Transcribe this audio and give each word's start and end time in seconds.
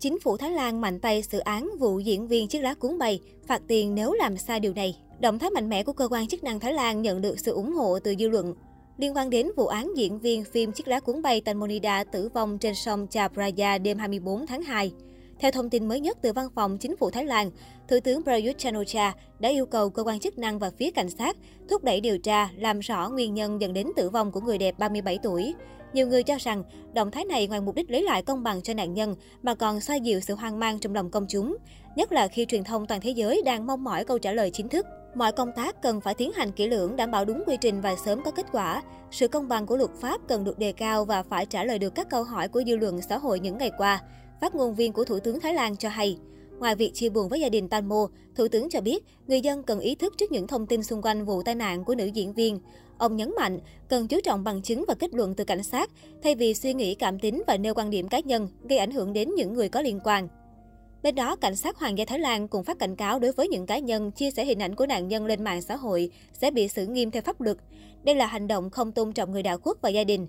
Chính 0.00 0.20
phủ 0.20 0.36
Thái 0.36 0.50
Lan 0.50 0.80
mạnh 0.80 0.98
tay 0.98 1.22
xử 1.22 1.38
án 1.38 1.70
vụ 1.78 1.98
diễn 1.98 2.28
viên 2.28 2.48
chiếc 2.48 2.60
lá 2.60 2.74
cuốn 2.74 2.98
bay, 2.98 3.20
phạt 3.46 3.62
tiền 3.68 3.94
nếu 3.94 4.12
làm 4.12 4.36
sai 4.36 4.60
điều 4.60 4.72
này. 4.72 4.96
Động 5.20 5.38
thái 5.38 5.50
mạnh 5.50 5.68
mẽ 5.68 5.82
của 5.82 5.92
cơ 5.92 6.08
quan 6.10 6.28
chức 6.28 6.44
năng 6.44 6.60
Thái 6.60 6.72
Lan 6.72 7.02
nhận 7.02 7.20
được 7.20 7.40
sự 7.40 7.52
ủng 7.52 7.72
hộ 7.72 7.98
từ 7.98 8.14
dư 8.18 8.28
luận. 8.28 8.54
Liên 8.98 9.16
quan 9.16 9.30
đến 9.30 9.50
vụ 9.56 9.66
án 9.66 9.92
diễn 9.96 10.18
viên 10.18 10.44
phim 10.44 10.72
Chiếc 10.72 10.88
lá 10.88 11.00
cuốn 11.00 11.22
bay 11.22 11.40
Tanmonida 11.40 12.04
tử 12.04 12.28
vong 12.34 12.58
trên 12.58 12.74
sông 12.74 13.06
Chao 13.10 13.28
Phraya 13.28 13.78
đêm 13.78 13.98
24 13.98 14.46
tháng 14.46 14.62
2. 14.62 14.92
Theo 15.38 15.50
thông 15.50 15.70
tin 15.70 15.88
mới 15.88 16.00
nhất 16.00 16.18
từ 16.22 16.32
văn 16.32 16.48
phòng 16.54 16.78
chính 16.78 16.96
phủ 16.96 17.10
Thái 17.10 17.24
Lan, 17.24 17.50
Thủ 17.88 17.96
tướng 18.04 18.22
Prayut 18.22 18.58
Chan-o-cha 18.58 19.14
đã 19.38 19.48
yêu 19.48 19.66
cầu 19.66 19.90
cơ 19.90 20.02
quan 20.02 20.20
chức 20.20 20.38
năng 20.38 20.58
và 20.58 20.70
phía 20.70 20.90
cảnh 20.90 21.10
sát 21.10 21.36
thúc 21.70 21.84
đẩy 21.84 22.00
điều 22.00 22.18
tra, 22.18 22.48
làm 22.56 22.80
rõ 22.80 23.08
nguyên 23.08 23.34
nhân 23.34 23.60
dẫn 23.60 23.72
đến 23.72 23.86
tử 23.96 24.10
vong 24.10 24.32
của 24.32 24.40
người 24.40 24.58
đẹp 24.58 24.78
37 24.78 25.18
tuổi. 25.22 25.54
Nhiều 25.92 26.06
người 26.06 26.22
cho 26.22 26.36
rằng, 26.40 26.64
động 26.92 27.10
thái 27.10 27.24
này 27.24 27.46
ngoài 27.46 27.60
mục 27.60 27.74
đích 27.74 27.90
lấy 27.90 28.02
lại 28.02 28.22
công 28.22 28.42
bằng 28.42 28.62
cho 28.62 28.74
nạn 28.74 28.94
nhân 28.94 29.14
mà 29.42 29.54
còn 29.54 29.80
xoa 29.80 29.96
dịu 29.96 30.20
sự 30.20 30.34
hoang 30.34 30.58
mang 30.58 30.78
trong 30.78 30.94
lòng 30.94 31.10
công 31.10 31.26
chúng, 31.28 31.56
nhất 31.96 32.12
là 32.12 32.28
khi 32.28 32.46
truyền 32.48 32.64
thông 32.64 32.86
toàn 32.86 33.00
thế 33.00 33.10
giới 33.10 33.42
đang 33.44 33.66
mong 33.66 33.84
mỏi 33.84 34.04
câu 34.04 34.18
trả 34.18 34.32
lời 34.32 34.50
chính 34.50 34.68
thức. 34.68 34.86
Mọi 35.14 35.32
công 35.32 35.52
tác 35.56 35.82
cần 35.82 36.00
phải 36.00 36.14
tiến 36.14 36.32
hành 36.32 36.52
kỹ 36.52 36.68
lưỡng, 36.68 36.96
đảm 36.96 37.10
bảo 37.10 37.24
đúng 37.24 37.42
quy 37.46 37.56
trình 37.60 37.80
và 37.80 37.96
sớm 37.96 38.22
có 38.22 38.30
kết 38.30 38.46
quả. 38.52 38.82
Sự 39.10 39.28
công 39.28 39.48
bằng 39.48 39.66
của 39.66 39.76
luật 39.76 39.90
pháp 40.00 40.20
cần 40.28 40.44
được 40.44 40.58
đề 40.58 40.72
cao 40.72 41.04
và 41.04 41.22
phải 41.22 41.46
trả 41.46 41.64
lời 41.64 41.78
được 41.78 41.94
các 41.94 42.10
câu 42.10 42.24
hỏi 42.24 42.48
của 42.48 42.62
dư 42.66 42.76
luận 42.76 43.02
xã 43.02 43.18
hội 43.18 43.40
những 43.40 43.58
ngày 43.58 43.70
qua. 43.78 44.02
Phát 44.40 44.54
ngôn 44.54 44.74
viên 44.74 44.92
của 44.92 45.04
Thủ 45.04 45.18
tướng 45.18 45.40
Thái 45.40 45.54
Lan 45.54 45.76
cho 45.76 45.88
hay, 45.88 46.18
Ngoài 46.60 46.74
việc 46.74 46.94
chia 46.94 47.08
buồn 47.08 47.28
với 47.28 47.40
gia 47.40 47.48
đình 47.48 47.68
Tanmo, 47.68 48.06
Thủ 48.34 48.48
tướng 48.48 48.70
cho 48.70 48.80
biết 48.80 49.04
người 49.26 49.40
dân 49.40 49.62
cần 49.62 49.80
ý 49.80 49.94
thức 49.94 50.14
trước 50.18 50.32
những 50.32 50.46
thông 50.46 50.66
tin 50.66 50.82
xung 50.82 51.02
quanh 51.02 51.24
vụ 51.24 51.42
tai 51.42 51.54
nạn 51.54 51.84
của 51.84 51.94
nữ 51.94 52.06
diễn 52.06 52.32
viên. 52.32 52.60
Ông 52.98 53.16
nhấn 53.16 53.32
mạnh 53.38 53.58
cần 53.88 54.08
chú 54.08 54.20
trọng 54.24 54.44
bằng 54.44 54.62
chứng 54.62 54.84
và 54.88 54.94
kết 54.94 55.14
luận 55.14 55.34
từ 55.34 55.44
cảnh 55.44 55.62
sát, 55.62 55.90
thay 56.22 56.34
vì 56.34 56.54
suy 56.54 56.74
nghĩ 56.74 56.94
cảm 56.94 57.18
tính 57.18 57.42
và 57.46 57.56
nêu 57.56 57.74
quan 57.74 57.90
điểm 57.90 58.08
cá 58.08 58.20
nhân 58.20 58.48
gây 58.68 58.78
ảnh 58.78 58.90
hưởng 58.90 59.12
đến 59.12 59.30
những 59.36 59.52
người 59.54 59.68
có 59.68 59.80
liên 59.80 60.00
quan. 60.04 60.28
Bên 61.02 61.14
đó, 61.14 61.36
cảnh 61.36 61.56
sát 61.56 61.76
Hoàng 61.76 61.98
gia 61.98 62.04
Thái 62.04 62.18
Lan 62.18 62.48
cũng 62.48 62.64
phát 62.64 62.78
cảnh 62.78 62.96
cáo 62.96 63.18
đối 63.18 63.32
với 63.32 63.48
những 63.48 63.66
cá 63.66 63.78
nhân 63.78 64.10
chia 64.10 64.30
sẻ 64.30 64.44
hình 64.44 64.62
ảnh 64.62 64.74
của 64.74 64.86
nạn 64.86 65.08
nhân 65.08 65.26
lên 65.26 65.44
mạng 65.44 65.62
xã 65.62 65.76
hội 65.76 66.10
sẽ 66.32 66.50
bị 66.50 66.68
xử 66.68 66.86
nghiêm 66.86 67.10
theo 67.10 67.22
pháp 67.22 67.40
luật. 67.40 67.56
Đây 68.02 68.14
là 68.14 68.26
hành 68.26 68.48
động 68.48 68.70
không 68.70 68.92
tôn 68.92 69.12
trọng 69.12 69.32
người 69.32 69.42
đạo 69.42 69.58
quốc 69.62 69.78
và 69.82 69.88
gia 69.88 70.04
đình. 70.04 70.26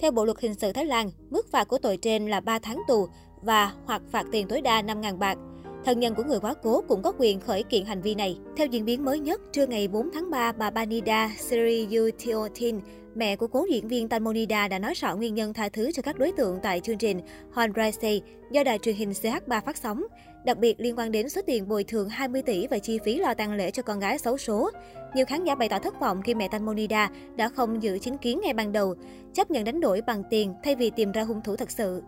Theo 0.00 0.10
Bộ 0.10 0.24
luật 0.24 0.40
hình 0.40 0.54
sự 0.54 0.72
Thái 0.72 0.84
Lan, 0.84 1.10
mức 1.30 1.50
phạt 1.50 1.68
của 1.68 1.78
tội 1.78 1.96
trên 1.96 2.28
là 2.28 2.40
3 2.40 2.58
tháng 2.58 2.82
tù 2.88 3.06
và 3.42 3.72
hoặc 3.84 4.02
phạt 4.10 4.26
tiền 4.32 4.48
tối 4.48 4.60
đa 4.60 4.82
5.000 4.82 5.18
bạc. 5.18 5.38
Thân 5.84 6.00
nhân 6.00 6.14
của 6.14 6.22
người 6.22 6.40
quá 6.40 6.54
cố 6.62 6.82
cũng 6.88 7.02
có 7.02 7.12
quyền 7.18 7.40
khởi 7.40 7.62
kiện 7.62 7.84
hành 7.84 8.02
vi 8.02 8.14
này. 8.14 8.38
Theo 8.56 8.66
diễn 8.66 8.84
biến 8.84 9.04
mới 9.04 9.20
nhất, 9.20 9.40
trưa 9.52 9.66
ngày 9.66 9.88
4 9.88 10.10
tháng 10.14 10.30
3, 10.30 10.52
bà 10.52 10.70
Banida 10.70 11.30
Siriyutiotin, 11.38 12.80
mẹ 13.14 13.36
của 13.36 13.46
cố 13.46 13.66
diễn 13.70 13.88
viên 13.88 14.08
Tanmonida 14.08 14.68
đã 14.68 14.78
nói 14.78 14.94
rõ 14.94 15.16
nguyên 15.16 15.34
nhân 15.34 15.52
tha 15.52 15.68
thứ 15.68 15.92
cho 15.92 16.02
các 16.02 16.18
đối 16.18 16.32
tượng 16.32 16.58
tại 16.62 16.80
chương 16.80 16.98
trình 16.98 17.20
Hon 17.52 17.72
Rise 17.76 18.18
do 18.50 18.64
đài 18.64 18.78
truyền 18.78 18.94
hình 18.94 19.10
CH3 19.10 19.60
phát 19.60 19.76
sóng, 19.76 20.02
đặc 20.44 20.58
biệt 20.58 20.80
liên 20.80 20.98
quan 20.98 21.12
đến 21.12 21.28
số 21.28 21.40
tiền 21.46 21.68
bồi 21.68 21.84
thường 21.84 22.08
20 22.08 22.42
tỷ 22.42 22.66
và 22.66 22.78
chi 22.78 22.98
phí 23.04 23.18
lo 23.18 23.34
tang 23.34 23.52
lễ 23.52 23.70
cho 23.70 23.82
con 23.82 24.00
gái 24.00 24.18
xấu 24.18 24.38
số. 24.38 24.70
Nhiều 25.14 25.26
khán 25.26 25.44
giả 25.44 25.54
bày 25.54 25.68
tỏ 25.68 25.78
thất 25.78 26.00
vọng 26.00 26.22
khi 26.22 26.34
mẹ 26.34 26.48
Tanmonida 26.48 27.10
đã 27.36 27.48
không 27.48 27.82
giữ 27.82 27.98
chính 27.98 28.18
kiến 28.18 28.40
ngay 28.42 28.52
ban 28.52 28.72
đầu, 28.72 28.94
chấp 29.34 29.50
nhận 29.50 29.64
đánh 29.64 29.80
đổi 29.80 30.00
bằng 30.06 30.22
tiền 30.30 30.54
thay 30.64 30.76
vì 30.76 30.90
tìm 30.90 31.12
ra 31.12 31.22
hung 31.22 31.40
thủ 31.40 31.56
thật 31.56 31.70
sự. 31.70 32.02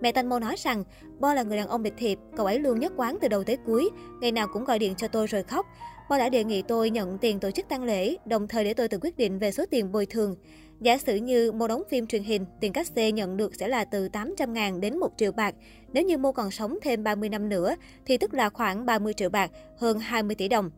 Mẹ 0.00 0.12
Tanmo 0.12 0.38
nói 0.38 0.54
rằng, 0.58 0.84
Bo 1.18 1.34
là 1.34 1.42
người 1.42 1.56
đàn 1.56 1.68
ông 1.68 1.82
lịch 1.82 1.94
thiệp, 1.96 2.18
cậu 2.36 2.46
ấy 2.46 2.58
luôn 2.58 2.80
nhất 2.80 2.92
quán 2.96 3.18
từ 3.20 3.28
đầu 3.28 3.44
tới 3.44 3.56
cuối, 3.66 3.90
ngày 4.20 4.32
nào 4.32 4.48
cũng 4.52 4.64
gọi 4.64 4.78
điện 4.78 4.94
cho 4.96 5.08
tôi 5.08 5.26
rồi 5.26 5.42
khóc. 5.42 5.66
Bo 6.10 6.18
đã 6.18 6.28
đề 6.28 6.44
nghị 6.44 6.62
tôi 6.62 6.90
nhận 6.90 7.18
tiền 7.18 7.40
tổ 7.40 7.50
chức 7.50 7.68
tang 7.68 7.82
lễ, 7.82 8.16
đồng 8.24 8.48
thời 8.48 8.64
để 8.64 8.74
tôi 8.74 8.88
tự 8.88 8.98
quyết 9.02 9.16
định 9.16 9.38
về 9.38 9.52
số 9.52 9.64
tiền 9.70 9.92
bồi 9.92 10.06
thường. 10.06 10.36
Giả 10.80 10.98
sử 10.98 11.16
như 11.16 11.52
mua 11.52 11.68
đóng 11.68 11.82
phim 11.90 12.06
truyền 12.06 12.22
hình, 12.22 12.44
tiền 12.60 12.72
cách 12.72 12.86
xê 12.86 13.12
nhận 13.12 13.36
được 13.36 13.54
sẽ 13.54 13.68
là 13.68 13.84
từ 13.84 14.08
800 14.08 14.52
ngàn 14.52 14.80
đến 14.80 14.98
1 14.98 15.08
triệu 15.16 15.32
bạc. 15.32 15.54
Nếu 15.92 16.04
như 16.04 16.18
mua 16.18 16.32
còn 16.32 16.50
sống 16.50 16.78
thêm 16.82 17.04
30 17.04 17.28
năm 17.28 17.48
nữa, 17.48 17.74
thì 18.06 18.16
tức 18.16 18.34
là 18.34 18.50
khoảng 18.50 18.86
30 18.86 19.12
triệu 19.12 19.30
bạc, 19.30 19.50
hơn 19.78 19.98
20 19.98 20.34
tỷ 20.34 20.48
đồng. 20.48 20.70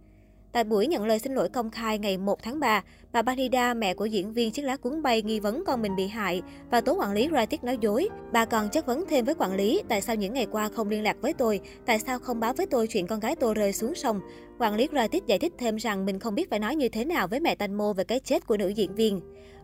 Tại 0.53 0.65
buổi 0.65 0.87
nhận 0.87 1.05
lời 1.05 1.19
xin 1.19 1.35
lỗi 1.35 1.49
công 1.49 1.71
khai 1.71 1.99
ngày 1.99 2.19
1 2.19 2.43
tháng 2.43 2.61
3, 2.61 2.83
bà 3.13 3.23
Banida, 3.23 3.75
mẹ 3.75 3.95
của 3.95 4.07
diễn 4.07 4.33
viên 4.33 4.51
chiếc 4.51 4.63
lá 4.63 4.77
cuốn 4.77 5.03
bay 5.03 5.23
nghi 5.23 5.41
vấn 5.41 5.65
con 5.67 5.83
mình 5.83 5.97
bị 5.97 6.07
hại 6.07 6.43
và 6.71 6.81
tố 6.81 6.97
quản 6.99 7.13
lý 7.13 7.29
Ratik 7.33 7.65
nói 7.65 7.79
dối. 7.81 8.09
Bà 8.33 8.45
còn 8.45 8.69
chất 8.69 8.87
vấn 8.87 9.05
thêm 9.09 9.25
với 9.25 9.35
quản 9.35 9.55
lý 9.55 9.83
tại 9.89 10.01
sao 10.01 10.17
những 10.17 10.35
ngày 10.35 10.47
qua 10.51 10.69
không 10.69 10.89
liên 10.89 11.03
lạc 11.03 11.17
với 11.21 11.33
tôi, 11.33 11.61
tại 11.87 11.99
sao 11.99 12.19
không 12.19 12.41
báo 12.41 12.53
với 12.53 12.67
tôi 12.67 12.87
chuyện 12.87 13.07
con 13.07 13.21
gái 13.21 13.37
tôi 13.37 13.55
rơi 13.55 13.73
xuống 13.73 13.95
sông. 13.95 14.21
Quản 14.63 14.75
lý 14.75 14.89
Ratik 14.93 15.27
giải 15.27 15.39
thích 15.39 15.53
thêm 15.59 15.77
rằng 15.77 16.07
mình 16.07 16.19
không 16.19 16.35
biết 16.35 16.51
phải 16.51 16.59
nói 16.59 16.77
như 16.77 16.89
thế 16.89 17.05
nào 17.05 17.29
với 17.29 17.41
mẹ 17.41 17.55
Tanmo 17.55 17.93
về 17.93 18.05
cái 18.05 18.21
chết 18.21 18.47
của 18.47 18.57
nữ 18.57 18.69
diễn 18.69 18.95
viên. 18.95 19.21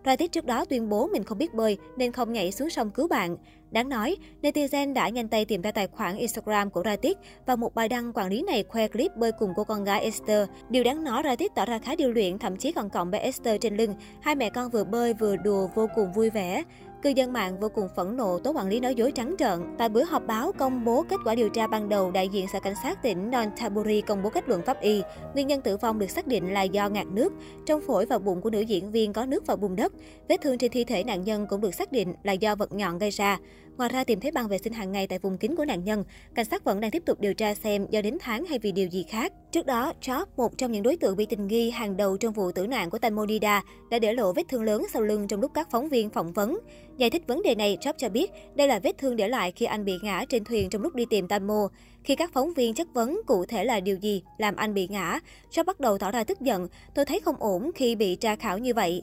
Ratik 0.07 0.33
trước 0.33 0.45
đó 0.45 0.65
tuyên 0.65 0.89
bố 0.89 1.07
mình 1.07 1.25
không 1.25 1.39
biết 1.39 1.55
bơi 1.55 1.79
nên 1.97 2.13
không 2.13 2.33
nhảy 2.33 2.53
xuống 2.53 2.71
sông 2.71 2.91
cứu 2.91 3.09
bạn. 3.09 3.37
Đáng 3.71 3.89
nói, 3.89 4.17
netizen 4.43 4.93
đã 4.93 5.09
nhanh 5.09 5.29
tay 5.29 5.45
tìm 5.45 5.63
ra 5.63 5.71
tài 5.71 5.87
khoản 5.87 6.17
Instagram 6.17 6.71
của 6.71 6.83
Ratik 6.85 7.19
và 7.47 7.57
một 7.57 7.75
bài 7.75 7.89
đăng 7.89 8.13
quản 8.13 8.29
lý 8.29 8.43
này 8.43 8.65
khoe 8.69 8.89
clip 8.89 9.17
bơi 9.17 9.33
cùng 9.33 9.53
cô 9.57 9.65
con 9.65 9.85
gái 9.85 10.03
Esther. 10.03 10.49
Điều 10.69 10.85
đáng 10.85 11.05
nói, 11.05 11.23
Ratik 11.25 11.55
tỏ 11.55 11.67
ra 11.67 11.79
khá 11.79 11.97
điều 11.97 12.13
luyện, 12.13 12.39
thậm 12.39 12.57
chí 12.57 12.73
còn 12.73 12.91
cộng 12.91 13.11
bé 13.11 13.19
Esther 13.19 13.61
trên 13.61 13.77
lưng. 13.77 13.95
Hai 14.23 14.35
mẹ 14.35 14.51
con 14.51 14.71
vừa 14.71 14.85
bơi 14.85 15.15
vừa 15.15 15.37
đùa 15.37 15.69
vô 15.75 15.87
cùng 15.95 16.13
vui 16.13 16.31
vẻ. 16.31 16.63
Cư 17.03 17.11
dân 17.11 17.33
mạng 17.33 17.61
vô 17.61 17.69
cùng 17.69 17.89
phẫn 17.97 18.17
nộ 18.17 18.39
tố 18.39 18.53
quản 18.53 18.69
lý 18.69 18.81
nói 18.81 18.95
dối 18.95 19.13
trắng 19.13 19.35
trợn. 19.39 19.59
Tại 19.79 19.89
buổi 19.89 20.05
họp 20.05 20.27
báo 20.27 20.53
công 20.59 20.85
bố 20.85 21.05
kết 21.09 21.17
quả 21.25 21.35
điều 21.35 21.49
tra 21.49 21.67
ban 21.67 21.89
đầu, 21.89 22.11
đại 22.11 22.29
diện 22.29 22.47
sở 22.53 22.61
cảnh 22.61 22.75
sát 22.83 23.03
tỉnh 23.03 23.31
Nonthaburi 23.31 24.01
công 24.01 24.23
bố 24.23 24.31
kết 24.31 24.49
luận 24.49 24.63
pháp 24.67 24.81
y. 24.81 25.03
Nguyên 25.35 25.47
nhân 25.47 25.61
tử 25.61 25.77
vong 25.77 25.99
được 25.99 26.11
xác 26.11 26.27
định 26.27 26.53
là 26.53 26.63
do 26.63 26.89
ngạt 26.89 27.07
nước. 27.07 27.33
Trong 27.67 27.81
phổi 27.81 28.07
và 28.07 28.19
bụng 28.19 28.41
của 28.41 28.51
nữ 28.51 28.61
diễn 28.61 28.91
viên 28.91 29.13
có 29.13 29.27
nước 29.27 29.47
và 29.47 29.57
bùn 29.57 29.77
đất. 29.77 29.93
Vết 30.29 30.41
thương 30.43 30.59
trên 30.59 30.71
thi 30.71 30.85
thể 30.85 31.05
nạn 31.05 31.25
nhân 31.25 31.47
cũng 31.51 31.61
được 31.61 31.75
xác 31.75 31.93
định 31.93 32.15
là 32.23 32.33
do 32.33 32.55
vật 32.55 32.73
nhọn 32.73 32.99
gây 32.99 33.11
ra. 33.11 33.39
Ngoài 33.77 33.91
ra 33.93 34.05
tìm 34.05 34.21
thấy 34.21 34.31
băng 34.31 34.49
vệ 34.49 34.59
sinh 34.59 34.73
hàng 34.73 34.93
ngày 34.93 35.07
tại 35.07 35.19
vùng 35.19 35.39
kín 35.39 35.57
của 35.57 35.65
nạn 35.65 35.85
nhân, 35.85 36.05
cảnh 36.35 36.45
sát 36.45 36.65
vẫn 36.65 36.81
đang 36.81 36.91
tiếp 36.91 37.03
tục 37.07 37.21
điều 37.21 37.35
tra 37.35 37.55
xem 37.55 37.87
do 37.91 38.03
đến 38.03 38.19
tháng 38.21 38.45
hay 38.47 38.59
vì 38.59 38.73
điều 38.73 38.89
gì 38.89 39.03
khác. 39.09 39.33
Trước 39.53 39.67
đó, 39.67 39.93
Job, 40.01 40.27
một 40.37 40.59
trong 40.59 40.73
những 40.73 40.83
đối 40.83 40.97
tượng 40.97 41.17
bị 41.17 41.27
tình 41.27 41.47
nghi 41.47 41.71
hàng 41.71 41.97
đầu 41.97 42.17
trong 42.17 42.33
vụ 42.33 42.53
tử 42.53 42.67
nạn 42.67 42.91
của 42.91 42.99
Tanmonida, 42.99 43.63
đã 43.91 43.99
để 43.99 44.13
lộ 44.13 44.33
vết 44.33 44.43
thương 44.49 44.63
lớn 44.63 44.87
sau 44.93 45.03
lưng 45.03 45.29
trong 45.29 45.41
lúc 45.41 45.51
các 45.55 45.71
phóng 45.71 45.89
viên 45.89 46.11
phỏng 46.11 46.33
vấn. 46.33 46.59
Giải 46.99 47.11
thích 47.11 47.27
vấn 47.27 47.43
đề 47.43 47.55
này, 47.55 47.79
Job 47.81 47.93
cho 47.97 48.09
biết 48.09 48.31
đây 48.55 48.69
là 48.69 48.79
vết 48.79 48.99
thương 48.99 49.17
để 49.17 49.29
lại 49.29 49.53
khi 49.53 49.67
anh 49.67 49.85
bị 49.85 49.99
ngã 50.03 50.25
trên 50.29 50.45
thuyền 50.45 50.71
trong 50.71 50.83
lúc 50.83 50.95
đi 50.95 51.05
tìm 51.11 51.29
Tammo. 51.29 51.69
Khi 52.05 52.15
các 52.17 52.31
phóng 52.33 52.55
viên 52.55 52.75
chất 52.75 52.89
vấn 52.95 53.21
cụ 53.27 53.45
thể 53.45 53.65
là 53.65 53.81
điều 53.81 53.97
gì 53.97 54.23
làm 54.39 54.57
anh 54.57 54.75
bị 54.75 54.89
ngã, 54.89 55.21
Job 55.51 55.65
bắt 55.65 55.81
đầu 55.81 55.99
tỏ 55.99 56.11
ra 56.11 56.25
tức 56.25 56.41
giận. 56.41 56.69
Tôi 56.95 57.05
thấy 57.05 57.21
không 57.21 57.37
ổn 57.39 57.71
khi 57.75 57.97
bị 57.97 58.17
tra 58.17 58.37
khảo 58.37 58.59
như 58.59 58.75
vậy. 58.75 59.03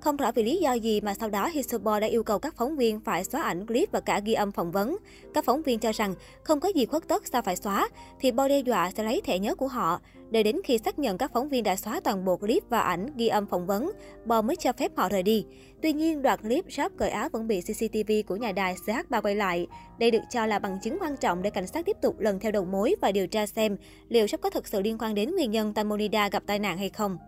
Không 0.00 0.16
rõ 0.16 0.32
vì 0.32 0.42
lý 0.42 0.56
do 0.56 0.72
gì 0.72 1.00
mà 1.00 1.14
sau 1.14 1.30
đó 1.30 1.46
Hisobo 1.46 2.00
đã 2.00 2.06
yêu 2.06 2.22
cầu 2.22 2.38
các 2.38 2.54
phóng 2.56 2.76
viên 2.76 3.00
phải 3.00 3.24
xóa 3.24 3.42
ảnh 3.42 3.66
clip 3.66 3.92
và 3.92 4.00
cả 4.00 4.20
ghi 4.24 4.32
âm 4.32 4.52
phỏng 4.52 4.72
vấn. 4.72 4.96
Các 5.34 5.44
phóng 5.44 5.62
viên 5.62 5.78
cho 5.78 5.92
rằng 5.92 6.14
không 6.42 6.60
có 6.60 6.68
gì 6.68 6.86
khuất 6.86 7.08
tất 7.08 7.22
sao 7.26 7.42
phải 7.42 7.56
xóa, 7.56 7.88
thì 8.20 8.30
Bo 8.30 8.48
đe 8.48 8.58
dọa 8.58 8.90
sẽ 8.90 9.02
lấy 9.02 9.20
thẻ 9.20 9.38
nhớ 9.38 9.54
của 9.54 9.68
họ. 9.68 10.00
Để 10.30 10.42
đến 10.42 10.56
khi 10.64 10.78
xác 10.78 10.98
nhận 10.98 11.18
các 11.18 11.30
phóng 11.34 11.48
viên 11.48 11.62
đã 11.62 11.76
xóa 11.76 12.00
toàn 12.00 12.24
bộ 12.24 12.36
clip 12.36 12.62
và 12.68 12.80
ảnh 12.80 13.06
ghi 13.16 13.28
âm 13.28 13.46
phỏng 13.46 13.66
vấn, 13.66 13.92
Bo 14.24 14.42
mới 14.42 14.56
cho 14.56 14.72
phép 14.72 14.92
họ 14.96 15.08
rời 15.08 15.22
đi. 15.22 15.44
Tuy 15.82 15.92
nhiên, 15.92 16.22
đoạn 16.22 16.38
clip 16.38 16.64
shop 16.72 16.92
cởi 16.96 17.10
áo 17.10 17.28
vẫn 17.28 17.48
bị 17.48 17.60
CCTV 17.60 18.12
của 18.26 18.36
nhà 18.36 18.52
đài 18.52 18.74
CH3 18.86 19.20
quay 19.22 19.34
lại. 19.34 19.66
Đây 19.98 20.10
được 20.10 20.22
cho 20.30 20.46
là 20.46 20.58
bằng 20.58 20.78
chứng 20.82 20.98
quan 21.00 21.16
trọng 21.16 21.42
để 21.42 21.50
cảnh 21.50 21.66
sát 21.66 21.86
tiếp 21.86 21.96
tục 22.02 22.20
lần 22.20 22.40
theo 22.40 22.52
đầu 22.52 22.64
mối 22.64 22.94
và 23.00 23.12
điều 23.12 23.26
tra 23.26 23.46
xem 23.46 23.76
liệu 24.08 24.26
shop 24.26 24.40
có 24.40 24.50
thực 24.50 24.68
sự 24.68 24.80
liên 24.80 24.98
quan 24.98 25.14
đến 25.14 25.30
nguyên 25.34 25.50
nhân 25.50 25.74
Tamonida 25.74 26.28
gặp 26.28 26.42
tai 26.46 26.58
nạn 26.58 26.78
hay 26.78 26.88
không. 26.88 27.18